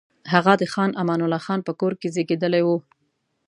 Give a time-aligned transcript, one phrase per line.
[0.33, 2.77] هغه د خان امان الله خان په کور کې زېږېدلی وو.